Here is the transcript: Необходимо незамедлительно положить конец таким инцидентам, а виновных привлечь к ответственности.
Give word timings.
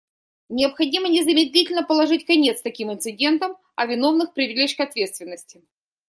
Необходимо 0.49 1.09
незамедлительно 1.09 1.83
положить 1.83 2.25
конец 2.25 2.63
таким 2.63 2.91
инцидентам, 2.91 3.55
а 3.75 3.85
виновных 3.85 4.33
привлечь 4.33 4.75
к 4.75 4.79
ответственности. 4.79 5.61